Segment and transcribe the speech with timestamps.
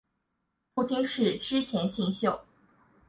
[0.73, 2.39] 父亲是织田信秀。